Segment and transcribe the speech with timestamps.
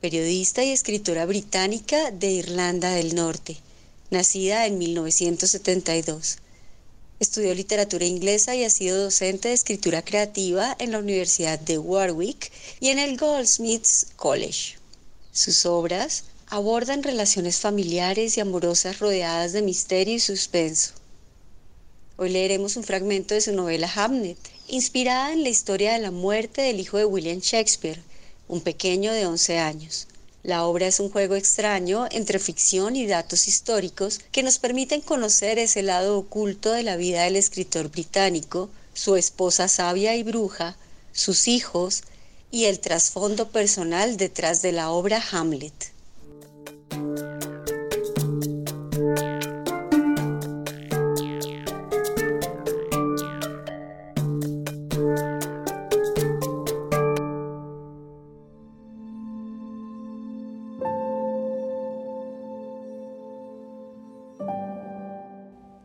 [0.00, 3.58] periodista y escritora británica de Irlanda del Norte,
[4.10, 6.38] nacida en 1972.
[7.18, 12.50] Estudió literatura inglesa y ha sido docente de escritura creativa en la Universidad de Warwick
[12.80, 14.78] y en el Goldsmiths College.
[15.32, 20.94] Sus obras abordan relaciones familiares y amorosas rodeadas de misterio y suspenso.
[22.16, 26.62] Hoy leeremos un fragmento de su novela Hamnet, inspirada en la historia de la muerte
[26.62, 28.02] del hijo de William Shakespeare,
[28.50, 30.08] un pequeño de 11 años.
[30.42, 35.58] La obra es un juego extraño entre ficción y datos históricos que nos permiten conocer
[35.58, 40.76] ese lado oculto de la vida del escritor británico, su esposa sabia y bruja,
[41.12, 42.02] sus hijos
[42.50, 45.92] y el trasfondo personal detrás de la obra Hamlet.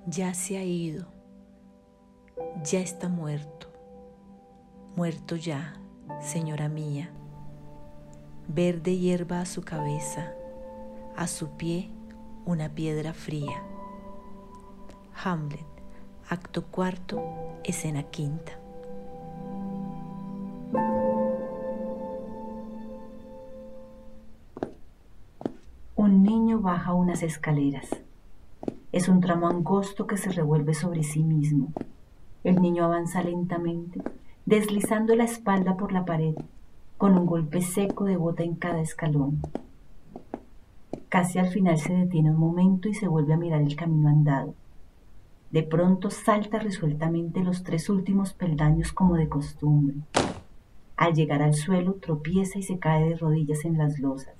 [0.07, 1.07] Ya se ha ido,
[2.63, 3.67] ya está muerto,
[4.95, 5.73] muerto ya,
[6.21, 7.09] señora mía.
[8.47, 10.33] Verde hierba a su cabeza,
[11.15, 11.89] a su pie
[12.45, 13.63] una piedra fría.
[15.23, 15.65] Hamlet,
[16.29, 17.19] acto cuarto,
[17.63, 18.59] escena quinta.
[25.95, 28.04] Un niño baja unas escaleras.
[28.95, 31.73] Es un tramo angosto que se revuelve sobre sí mismo.
[32.45, 34.01] El niño avanza lentamente,
[34.45, 36.33] deslizando la espalda por la pared,
[36.97, 39.41] con un golpe seco de bota en cada escalón.
[41.09, 44.53] Casi al final se detiene un momento y se vuelve a mirar el camino andado.
[45.51, 49.97] De pronto salta resueltamente los tres últimos peldaños como de costumbre.
[50.95, 54.35] Al llegar al suelo tropieza y se cae de rodillas en las losas.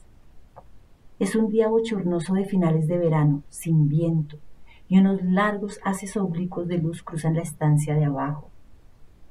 [1.20, 4.38] Es un día bochornoso de finales de verano, sin viento,
[4.88, 8.50] y unos largos haces oblicuos de luz cruzan la estancia de abajo.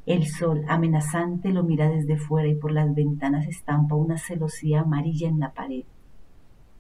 [0.07, 5.29] El sol, amenazante, lo mira desde fuera y por las ventanas estampa una celosía amarilla
[5.29, 5.85] en la pared.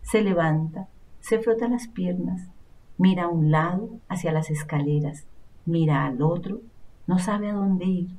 [0.02, 0.88] Se levanta,
[1.20, 2.48] se frota las piernas,
[2.98, 5.26] mira a un lado, hacia las escaleras,
[5.64, 6.60] mira al otro,
[7.06, 8.10] no sabe a dónde ir.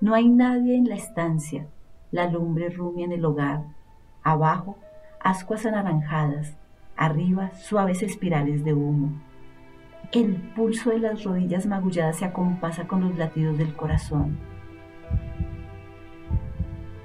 [0.00, 1.68] No hay nadie en la estancia,
[2.10, 3.64] la lumbre rumia en el hogar,
[4.22, 4.76] abajo
[5.20, 6.56] ascuas anaranjadas,
[7.04, 9.12] arriba suaves espirales de humo.
[10.12, 14.38] El pulso de las rodillas magulladas se acompasa con los latidos del corazón.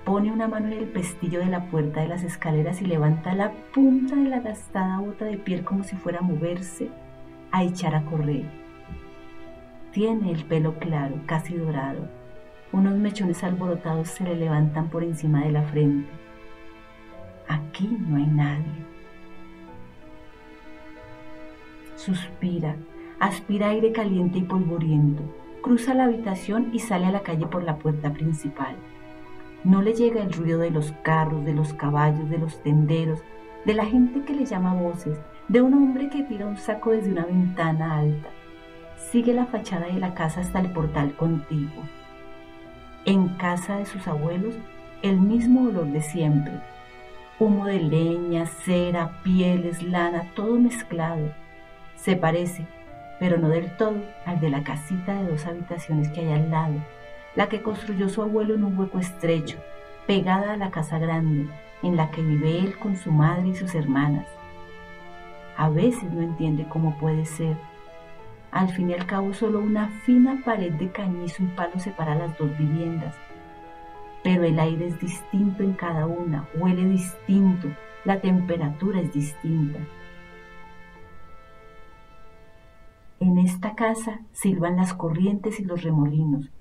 [0.06, 3.52] Pone una mano en el pestillo de la puerta de las escaleras y levanta la
[3.74, 6.90] punta de la gastada bota de piel como si fuera a moverse,
[7.52, 8.46] a echar a correr.
[9.92, 12.08] Tiene el pelo claro, casi dorado.
[12.72, 16.10] Unos mechones alborotados se le levantan por encima de la frente
[17.48, 18.87] Aquí no hay nadie.
[22.08, 22.78] Suspira,
[23.20, 25.24] aspira aire caliente y polvoriento,
[25.62, 28.78] cruza la habitación y sale a la calle por la puerta principal.
[29.66, 33.20] No le llega el ruido de los carros, de los caballos, de los tenderos,
[33.66, 35.20] de la gente que le llama voces,
[35.50, 38.30] de un hombre que tira un saco desde una ventana alta.
[39.12, 41.84] Sigue la fachada de la casa hasta el portal contiguo.
[43.04, 44.56] En casa de sus abuelos,
[45.02, 46.54] el mismo olor de siempre,
[47.38, 51.34] humo de leña, cera, pieles, lana, todo mezclado.
[51.98, 52.66] Se parece,
[53.20, 56.76] pero no del todo, al de la casita de dos habitaciones que hay al lado,
[57.36, 59.58] la que construyó su abuelo en un hueco estrecho,
[60.08, 61.52] pegada a la casa grande,
[61.84, 64.26] en la que vive él con su madre y sus hermanas.
[65.58, 67.58] A veces no entiende cómo puede ser.
[68.52, 72.38] Al fin y al cabo solo una fina pared de cañizo y palo separa las
[72.38, 73.14] dos viviendas
[74.28, 77.70] pero el aire es distinto en cada una, huele distinto,
[78.04, 79.80] la temperatura es distinta.
[83.20, 86.52] Esta casa silban las corrientes y los remolinos,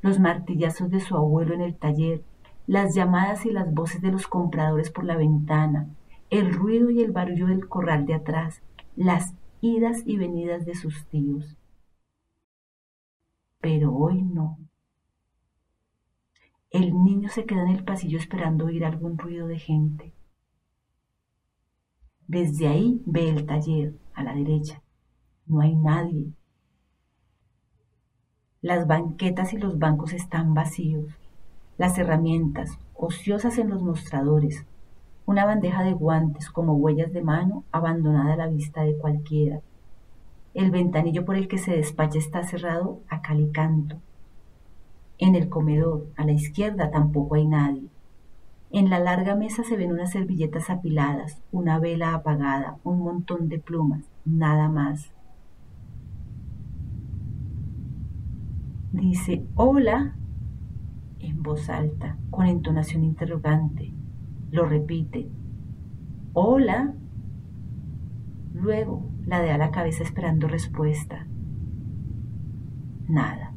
[0.00, 2.22] los martillazos de su abuelo en el taller,
[2.66, 5.88] las llamadas y las voces de los compradores por la ventana,
[6.30, 8.62] el ruido y el barullo del corral de atrás,
[8.94, 11.56] las idas y venidas de sus tíos.
[13.60, 14.58] Pero hoy no.
[16.70, 20.12] El niño se queda en el pasillo esperando oír algún ruido de gente.
[22.26, 24.82] Desde ahí ve el taller, a la derecha.
[25.48, 26.32] No hay nadie.
[28.60, 31.06] Las banquetas y los bancos están vacíos.
[31.78, 34.66] Las herramientas, ociosas en los mostradores.
[35.24, 39.62] Una bandeja de guantes como huellas de mano abandonada a la vista de cualquiera.
[40.52, 43.96] El ventanillo por el que se despacha está cerrado a cal y canto.
[45.16, 47.88] En el comedor, a la izquierda, tampoco hay nadie.
[48.70, 53.58] En la larga mesa se ven unas servilletas apiladas, una vela apagada, un montón de
[53.58, 55.10] plumas, nada más.
[58.92, 60.16] Dice, hola,
[61.18, 63.94] en voz alta, con entonación interrogante.
[64.50, 65.30] Lo repite,
[66.32, 66.94] hola.
[68.52, 71.26] Luego ladea la cabeza esperando respuesta.
[73.08, 73.54] Nada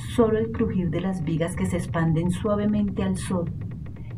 [0.00, 3.52] solo el crujir de las vigas que se expanden suavemente al sol,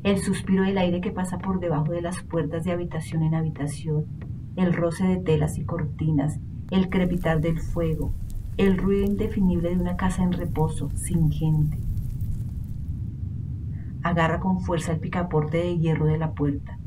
[0.02, 4.06] el suspiro del aire que pasa por debajo de las puertas de habitación en habitación,
[4.56, 6.40] el roce de telas y cortinas,
[6.70, 8.14] el crepitar del fuego,
[8.56, 11.78] el ruido indefinible de una casa en reposo, sin gente.
[14.02, 16.78] Agarra con fuerza el picaporte de hierro de la puerta.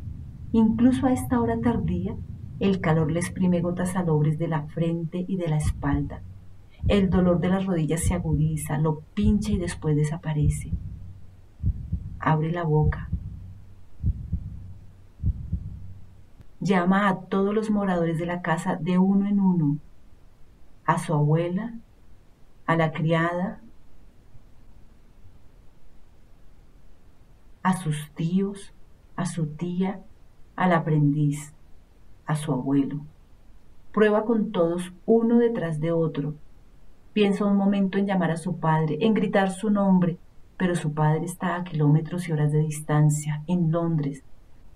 [0.52, 2.16] Incluso a esta hora tardía,
[2.60, 6.22] el calor le exprime gotas salobres de la frente y de la espalda
[6.88, 10.72] el dolor de las rodillas se agudiza, lo pincha y después desaparece.
[12.20, 13.10] Abre la boca.
[16.60, 19.78] Llama a todos los moradores de la casa de uno en uno.
[20.86, 21.74] A su abuela,
[22.66, 23.62] a la criada,
[27.64, 28.74] a sus tíos,
[29.16, 30.02] a su tía,
[30.56, 31.54] al aprendiz,
[32.26, 33.02] a su abuelo.
[33.92, 36.36] Prueba con todos uno detrás de otro
[37.16, 40.18] Piensa un momento en llamar a su padre, en gritar su nombre,
[40.58, 44.22] pero su padre está a kilómetros y horas de distancia, en Londres,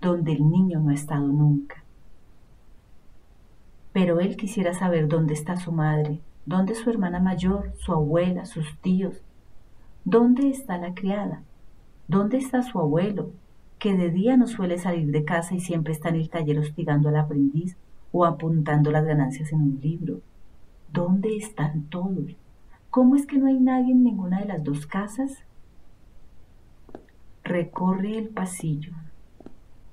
[0.00, 1.84] donde el niño no ha estado nunca.
[3.92, 8.78] Pero él quisiera saber dónde está su madre, dónde su hermana mayor, su abuela, sus
[8.80, 9.22] tíos,
[10.04, 11.42] dónde está la criada,
[12.08, 13.32] dónde está su abuelo,
[13.78, 17.08] que de día no suele salir de casa y siempre está en el taller hostigando
[17.08, 17.76] al aprendiz
[18.12, 20.20] o apuntando las ganancias en un libro.
[20.92, 22.36] ¿Dónde están todos?
[22.90, 25.44] ¿Cómo es que no hay nadie en ninguna de las dos casas?
[27.44, 28.92] Recorre el pasillo.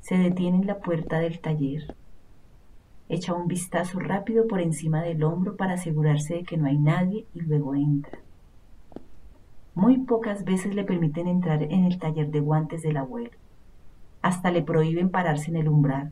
[0.01, 1.95] Se detiene en la puerta del taller.
[3.09, 7.25] Echa un vistazo rápido por encima del hombro para asegurarse de que no hay nadie
[7.33, 8.19] y luego entra.
[9.75, 13.31] Muy pocas veces le permiten entrar en el taller de guantes del abuelo.
[14.21, 16.11] Hasta le prohíben pararse en el umbral.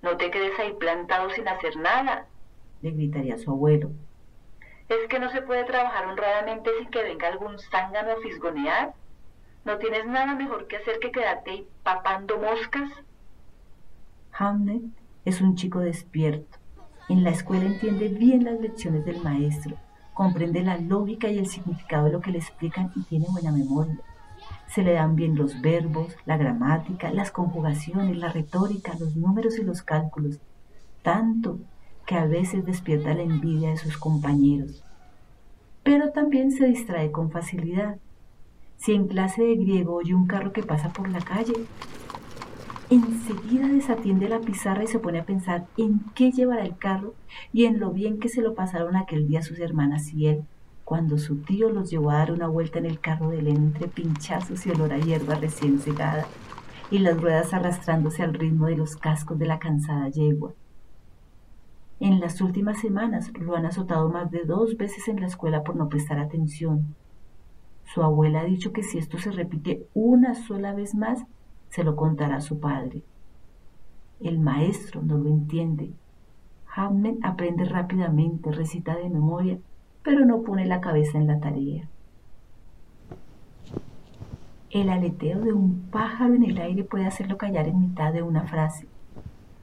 [0.00, 2.26] No te quedes ahí plantado sin hacer nada,
[2.80, 3.90] le gritaría su abuelo.
[4.88, 8.94] ¿Es que no se puede trabajar honradamente sin que venga algún zángano a fisgonear?
[9.64, 12.90] ¿No tienes nada mejor que hacer que quedarte ahí papando moscas?
[14.32, 16.58] Hamlet es un chico despierto.
[17.08, 19.76] En la escuela entiende bien las lecciones del maestro,
[20.14, 23.98] comprende la lógica y el significado de lo que le explican y tiene buena memoria.
[24.68, 29.62] Se le dan bien los verbos, la gramática, las conjugaciones, la retórica, los números y
[29.62, 30.40] los cálculos,
[31.02, 31.58] tanto
[32.06, 34.82] que a veces despierta la envidia de sus compañeros,
[35.82, 37.98] pero también se distrae con facilidad.
[38.76, 41.54] Si en clase de griego oye un carro que pasa por la calle,
[42.94, 47.14] enseguida desatiende la pizarra y se pone a pensar en qué llevará el carro
[47.52, 50.44] y en lo bien que se lo pasaron aquel día sus hermanas y él,
[50.84, 53.88] cuando su tío los llevó a dar una vuelta en el carro de él entre
[53.88, 56.26] pinchazos y olor a hierba recién segada,
[56.90, 60.52] y las ruedas arrastrándose al ritmo de los cascos de la cansada yegua.
[62.00, 65.76] En las últimas semanas lo han azotado más de dos veces en la escuela por
[65.76, 66.94] no prestar atención.
[67.94, 71.24] Su abuela ha dicho que si esto se repite una sola vez más,
[71.72, 73.02] se lo contará a su padre.
[74.20, 75.90] El maestro no lo entiende.
[76.72, 79.58] Hamlet aprende rápidamente, recita de memoria,
[80.04, 81.88] pero no pone la cabeza en la tarea.
[84.70, 88.44] El aleteo de un pájaro en el aire puede hacerlo callar en mitad de una
[88.44, 88.86] frase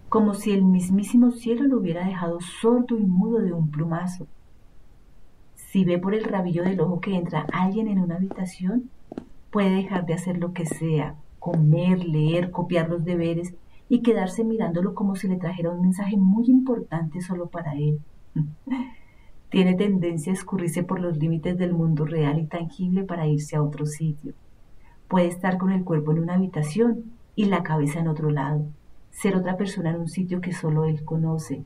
[0.10, 4.28] como si el mismísimo cielo lo hubiera dejado sordo y mudo de un plumazo.
[5.56, 8.90] Si ve por el rabillo del ojo que entra alguien en una habitación,
[9.52, 13.54] puede dejar de hacer lo que sea, comer, leer, copiar los deberes
[13.88, 18.00] y quedarse mirándolo como si le trajera un mensaje muy importante solo para él.
[19.50, 23.64] Tiene tendencia a escurrirse por los límites del mundo real y tangible para irse a
[23.64, 24.34] otro sitio.
[25.08, 28.68] Puede estar con el cuerpo en una habitación y la cabeza en otro lado.
[29.10, 31.64] Ser otra persona en un sitio que solo él conoce.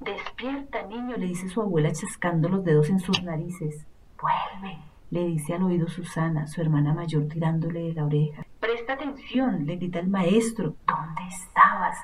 [0.00, 3.86] Despierta, niño, Le dice su abuela chascando los dedos en sus narices.
[4.20, 4.76] Vuelve,
[5.10, 8.44] le dice al oído Susana, su hermana mayor, tirándole de la oreja.
[8.84, 9.64] Presta atención.
[9.64, 10.76] Le grita el maestro.
[10.86, 11.96] ¿Dónde estabas?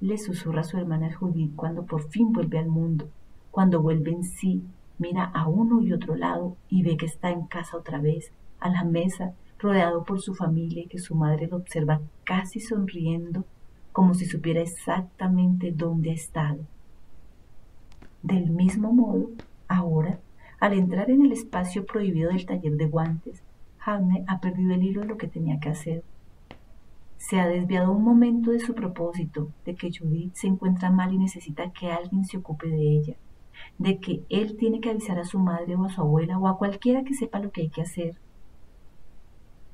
[0.00, 3.08] Le susurra su hermana Judith cuando por fin vuelve al mundo.
[3.52, 4.64] Cuando vuelve en sí,
[4.98, 8.68] mira a uno y otro lado y ve que está en casa otra vez, a
[8.68, 13.44] la mesa, rodeado por su familia y que su madre lo observa casi sonriendo,
[13.92, 16.58] como si supiera exactamente dónde ha estado.
[18.22, 19.30] Del mismo modo,
[19.68, 20.18] ahora,
[20.58, 23.42] al entrar en el espacio prohibido del taller de guantes,
[23.88, 26.04] Jaime ha perdido el hilo de lo que tenía que hacer.
[27.16, 31.18] Se ha desviado un momento de su propósito, de que Judith se encuentra mal y
[31.18, 33.16] necesita que alguien se ocupe de ella,
[33.78, 36.58] de que él tiene que avisar a su madre o a su abuela o a
[36.58, 38.18] cualquiera que sepa lo que hay que hacer.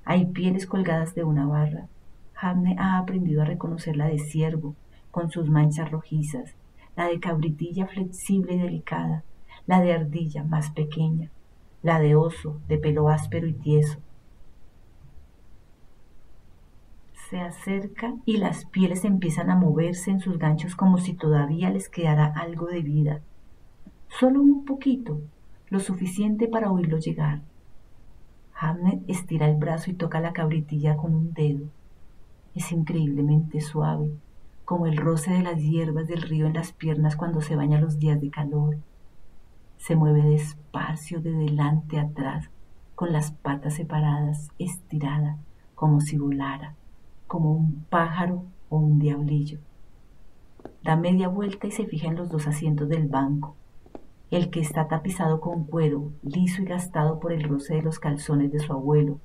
[0.04, 1.88] Hay pieles colgadas de una barra.
[2.34, 4.76] Jaime ha aprendido a reconocer la de ciervo,
[5.10, 6.54] con sus manchas rojizas,
[6.94, 9.24] la de cabritilla flexible y delicada,
[9.66, 11.32] la de ardilla más pequeña,
[11.84, 13.98] la de oso de pelo áspero y tieso.
[17.28, 21.90] Se acerca y las pieles empiezan a moverse en sus ganchos como si todavía les
[21.90, 23.20] quedara algo de vida.
[24.08, 25.20] Solo un poquito,
[25.68, 27.42] lo suficiente para oírlo llegar.
[28.54, 31.66] Hamnet estira el brazo y toca la cabritilla con un dedo.
[32.54, 34.10] Es increíblemente suave,
[34.64, 37.98] como el roce de las hierbas del río en las piernas cuando se baña los
[37.98, 38.78] días de calor.
[39.86, 42.48] Se mueve despacio de delante a atrás,
[42.94, 45.36] con las patas separadas, estirada,
[45.74, 46.74] como si volara,
[47.26, 49.58] como un pájaro o un diablillo.
[50.82, 53.56] Da media vuelta y se fija en los dos asientos del banco,
[54.30, 58.50] el que está tapizado con cuero, liso y gastado por el roce de los calzones
[58.52, 59.20] de su abuelo,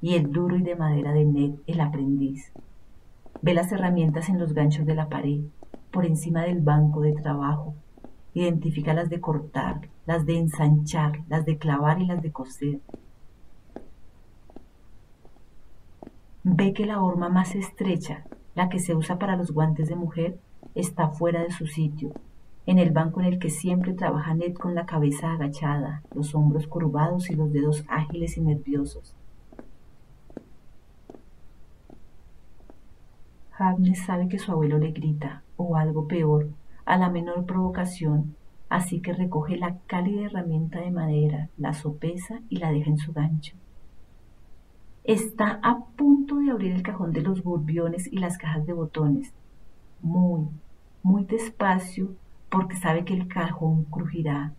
[0.00, 2.54] y el duro y de madera de Ned, el aprendiz.
[3.42, 5.42] Ve las herramientas en los ganchos de la pared,
[5.90, 7.74] por encima del banco de trabajo.
[8.34, 12.80] Identifica las de cortar, las de ensanchar, las de clavar y las de coser.
[16.44, 20.38] Ve que la horma más estrecha, la que se usa para los guantes de mujer,
[20.74, 22.12] está fuera de su sitio,
[22.66, 26.66] en el banco en el que siempre trabaja Ned con la cabeza agachada, los hombros
[26.66, 29.14] curvados y los dedos ágiles y nerviosos.
[33.58, 36.48] Agnes sabe que su abuelo le grita, o algo peor,
[36.84, 38.36] a la menor provocación,
[38.68, 43.12] así que recoge la cálida herramienta de madera, la sopesa y la deja en su
[43.12, 43.56] gancho.
[45.04, 49.32] Está a punto de abrir el cajón de los burbiones y las cajas de botones,
[50.02, 50.48] muy,
[51.02, 52.14] muy despacio,
[52.48, 54.52] porque sabe que el cajón crujirá,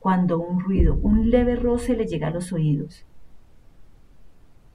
[0.00, 3.04] cuando un ruido, un leve roce le llega a los oídos.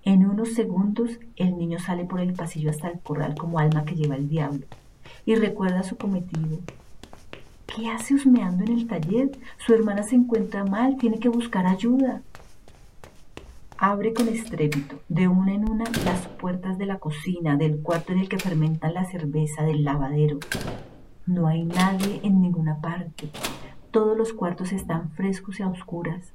[0.03, 3.95] En unos segundos el niño sale por el pasillo hasta el corral como alma que
[3.95, 4.67] lleva el diablo
[5.25, 6.59] y recuerda su cometido.
[7.65, 9.31] ¿Qué hace husmeando en el taller?
[9.57, 12.21] Su hermana se encuentra mal, tiene que buscar ayuda.
[13.77, 18.19] Abre con estrépito, de una en una, las puertas de la cocina, del cuarto en
[18.19, 20.39] el que fermentan la cerveza, del lavadero.
[21.25, 23.29] No hay nadie en ninguna parte.
[23.91, 26.31] Todos los cuartos están frescos y a oscuras.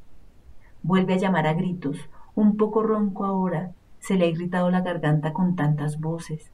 [0.82, 1.96] Vuelve a llamar a gritos,
[2.34, 6.50] un poco ronco ahora, se le ha irritado la garganta con tantas voces.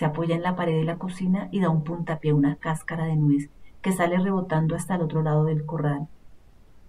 [0.00, 3.04] Se apoya en la pared de la cocina y da un puntapié a una cáscara
[3.04, 3.50] de nuez
[3.82, 6.08] que sale rebotando hasta el otro lado del corral.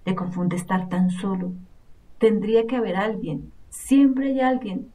[0.05, 1.51] Le confunde estar tan solo.
[2.19, 3.51] Tendría que haber alguien.
[3.67, 4.93] Siempre hay alguien.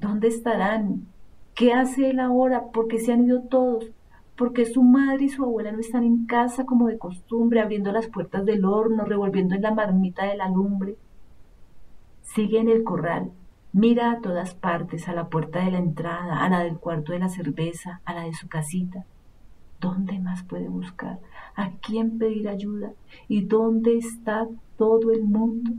[0.00, 1.06] ¿Dónde estarán?
[1.54, 2.70] ¿Qué hace él ahora?
[2.72, 3.90] ¿Por qué se han ido todos?
[4.38, 7.92] ¿Por qué su madre y su abuela no están en casa como de costumbre, abriendo
[7.92, 10.96] las puertas del horno, revolviendo en la marmita de la lumbre?
[12.22, 13.32] Sigue en el corral,
[13.72, 17.20] mira a todas partes, a la puerta de la entrada, a la del cuarto de
[17.20, 19.04] la cerveza, a la de su casita.
[19.80, 21.18] ¿Dónde más puede buscar?
[21.56, 22.92] ¿A quién pedir ayuda?
[23.28, 24.46] ¿Y dónde está
[24.76, 25.72] todo el mundo?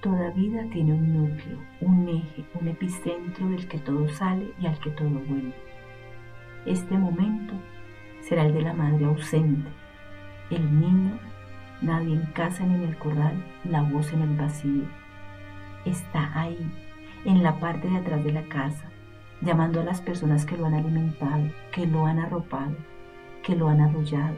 [0.00, 4.78] Toda vida tiene un núcleo, un eje, un epicentro del que todo sale y al
[4.80, 5.54] que todo vuelve.
[6.64, 7.52] Este momento
[8.30, 9.68] será el de la madre ausente,
[10.50, 11.18] el niño,
[11.82, 13.34] nadie en casa ni en el corral,
[13.64, 14.84] la voz en el vacío.
[15.84, 16.70] Está ahí,
[17.24, 18.88] en la parte de atrás de la casa,
[19.40, 22.76] llamando a las personas que lo han alimentado, que lo han arropado,
[23.42, 24.36] que lo han arrollado,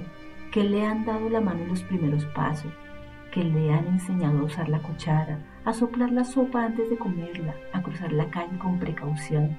[0.51, 2.73] que le han dado la mano en los primeros pasos,
[3.31, 7.55] que le han enseñado a usar la cuchara, a soplar la sopa antes de comerla,
[7.75, 9.59] a cruzar la calle con precaución,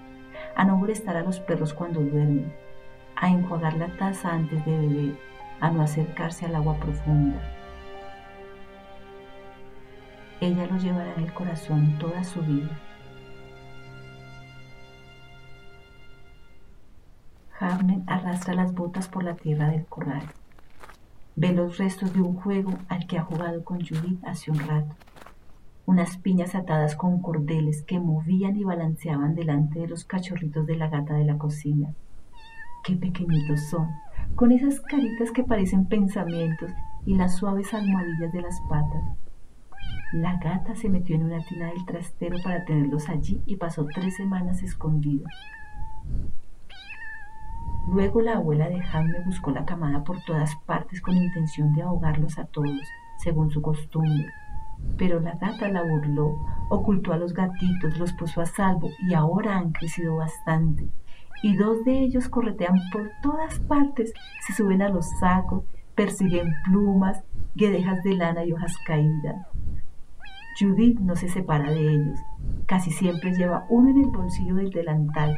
[0.56, 2.52] a no molestar a los perros cuando duermen,
[3.24, 5.18] a enjuagar la taza antes de beber,
[5.62, 7.40] a no acercarse al agua profunda.
[10.42, 12.78] Ella lo llevará en el corazón toda su vida.
[17.62, 20.24] Hamnet arrastra las botas por la tierra del corral.
[21.38, 24.94] Ve los restos de un juego al que ha jugado con Judith hace un rato.
[25.86, 30.90] Unas piñas atadas con cordeles que movían y balanceaban delante de los cachorritos de la
[30.90, 31.94] gata de la cocina.
[32.84, 33.88] Qué pequeñitos son,
[34.36, 36.70] con esas caritas que parecen pensamientos
[37.06, 39.04] y las suaves almohadillas de las patas.
[40.12, 44.18] La gata se metió en una tina del trastero para tenerlos allí y pasó tres
[44.18, 45.26] semanas escondido.
[47.88, 52.38] Luego la abuela de Jaime buscó la camada por todas partes con intención de ahogarlos
[52.38, 52.82] a todos,
[53.18, 54.28] según su costumbre.
[54.98, 56.36] Pero la gata la burló,
[56.70, 60.90] ocultó a los gatitos, los puso a salvo y ahora han crecido bastante.
[61.44, 64.12] Y dos de ellos corretean por todas partes,
[64.48, 67.22] se suben a los sacos, persiguen plumas,
[67.54, 69.46] guedejas de lana y hojas caídas.
[70.60, 72.20] Judith no se separa de ellos.
[72.66, 75.38] Casi siempre lleva uno en el bolsillo del delantal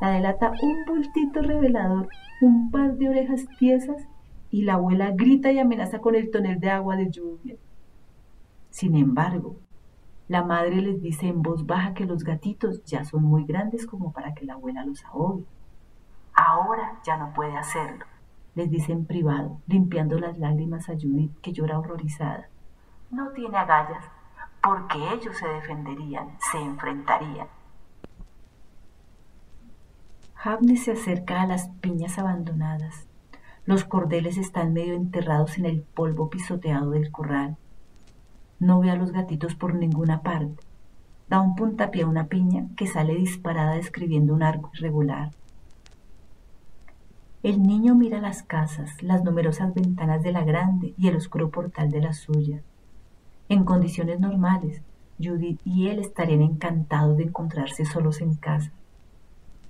[0.00, 2.08] la delata un bultito revelador,
[2.40, 4.06] un par de orejas tiesas
[4.50, 7.56] y la abuela grita y amenaza con el tonel de agua de lluvia.
[8.70, 9.56] Sin embargo,
[10.28, 14.12] la madre les dice en voz baja que los gatitos ya son muy grandes como
[14.12, 15.44] para que la abuela los ahogue.
[16.34, 18.04] Ahora ya no puede hacerlo,
[18.54, 22.48] les dice en privado, limpiando las lágrimas a Judith que llora horrorizada.
[23.10, 24.04] No tiene agallas,
[24.62, 27.46] porque ellos se defenderían, se enfrentarían.
[30.42, 33.06] Havne se acerca a las piñas abandonadas.
[33.64, 37.56] Los cordeles están medio enterrados en el polvo pisoteado del corral.
[38.58, 40.64] No ve a los gatitos por ninguna parte.
[41.28, 45.30] Da un puntapié a una piña que sale disparada describiendo un arco irregular.
[47.42, 51.90] El niño mira las casas, las numerosas ventanas de la grande y el oscuro portal
[51.90, 52.62] de la suya.
[53.48, 54.82] En condiciones normales,
[55.22, 58.72] Judith y él estarían encantados de encontrarse solos en casa.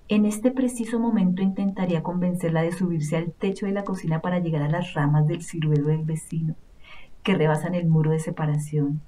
[0.09, 4.63] En este preciso momento intentaría convencerla de subirse al techo de la cocina para llegar
[4.63, 6.55] a las ramas del ciruelo del vecino,
[7.27, 9.01] que rebasan el muro de separación.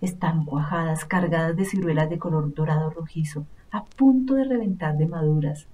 [0.00, 5.68] Están cuajadas, cargadas de ciruelas de color dorado rojizo, a punto de reventar de maduras.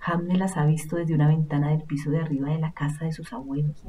[0.00, 3.12] Hamne las ha visto desde una ventana del piso de arriba de la casa de
[3.12, 3.84] sus abuelos.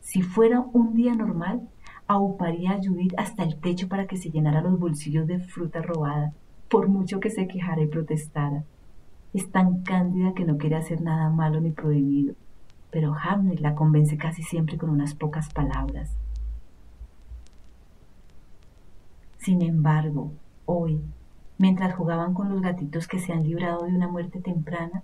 [0.00, 1.68] Si fuera un día normal,
[2.06, 6.32] auparía a Judith hasta el techo para que se llenara los bolsillos de fruta robada
[6.68, 8.62] por mucho que se quejara y protestara.
[9.34, 12.36] Es tan cándida que no quiere hacer nada malo ni prohibido,
[12.90, 16.16] pero Hamlet la convence casi siempre con unas pocas palabras.
[19.38, 20.32] Sin embargo,
[20.66, 21.00] hoy,
[21.58, 25.02] mientras jugaban con los gatitos que se han librado de una muerte temprana,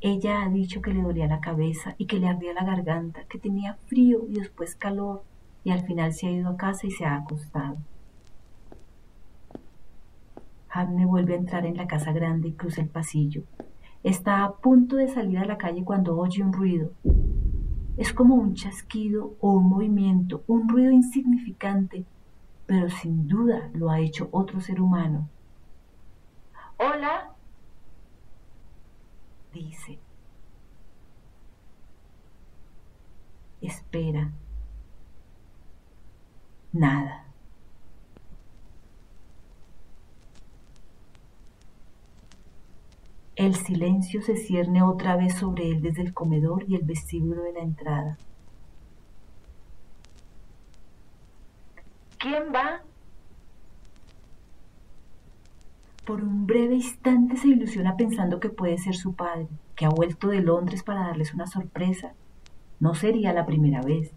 [0.00, 3.38] ella ha dicho que le dolía la cabeza y que le ardía la garganta, que
[3.38, 5.22] tenía frío y después calor,
[5.62, 7.76] y al final se ha ido a casa y se ha acostado.
[10.70, 13.42] Hanne vuelve a entrar en la casa grande y cruza el pasillo.
[14.02, 16.92] Está a punto de salir a la calle cuando oye un ruido.
[17.98, 22.06] Es como un chasquido o un movimiento, un ruido insignificante,
[22.66, 25.28] pero sin duda lo ha hecho otro ser humano.
[26.78, 27.34] Hola,
[29.52, 29.98] dice.
[33.60, 34.32] Espera.
[36.72, 37.19] Nada.
[43.40, 47.54] El silencio se cierne otra vez sobre él desde el comedor y el vestíbulo de
[47.54, 48.18] la entrada.
[52.18, 52.82] ¿Quién va?
[56.04, 60.28] Por un breve instante se ilusiona pensando que puede ser su padre, que ha vuelto
[60.28, 62.12] de Londres para darles una sorpresa.
[62.78, 64.12] No sería la primera vez.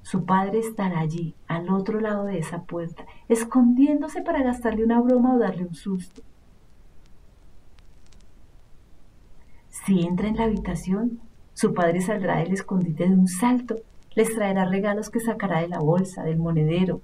[0.00, 5.34] Su padre estará allí, al otro lado de esa puerta, escondiéndose para gastarle una broma
[5.34, 6.22] o darle un susto.
[9.82, 11.20] Si entra en la habitación,
[11.52, 13.74] su padre saldrá del escondite de un salto,
[14.14, 17.02] les traerá regalos que sacará de la bolsa, del monedero,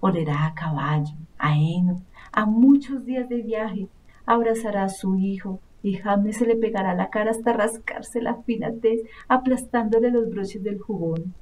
[0.00, 2.02] olerá a caballo, a heno,
[2.32, 3.86] a muchos días de viaje,
[4.26, 8.72] abrazará a su hijo y James se le pegará la cara hasta rascarse la fina
[8.82, 11.34] tez, aplastándole los broches del jubón.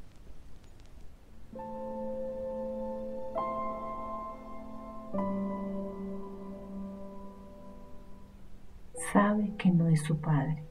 [9.12, 10.66] Sabe que no es su padre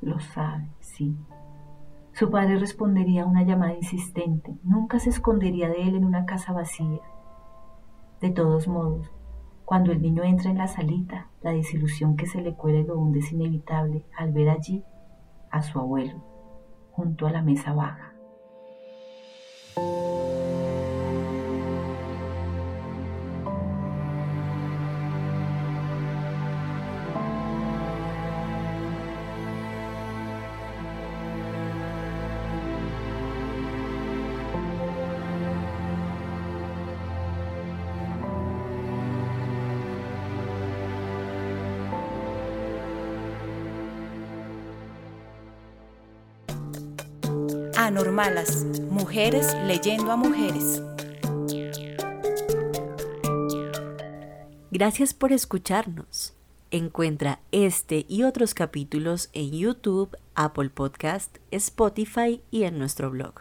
[0.00, 1.16] lo sabe, sí,
[2.12, 6.52] Su padre respondería a una llamada insistente, nunca se escondería de él en una casa
[6.52, 7.00] vacía.
[8.20, 9.10] De todos modos,
[9.64, 13.20] cuando el niño entra en la salita, la desilusión que se le cuele lo hunde
[13.20, 14.84] es inevitable al ver allí
[15.50, 16.24] a su abuelo,
[16.90, 18.12] junto a la mesa baja.
[47.82, 50.82] Anormalas, mujeres leyendo a mujeres.
[54.70, 56.34] Gracias por escucharnos.
[56.70, 63.36] Encuentra este y otros capítulos en YouTube, Apple Podcast, Spotify y en nuestro blog.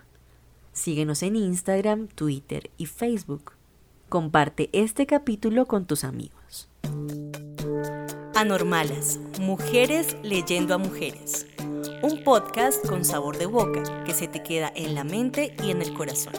[0.72, 3.52] Síguenos en Instagram, Twitter y Facebook.
[4.08, 6.70] Comparte este capítulo con tus amigos.
[8.36, 11.46] Anormalas, mujeres leyendo a mujeres
[12.12, 15.82] un podcast con sabor de boca que se te queda en la mente y en
[15.82, 16.34] el corazón.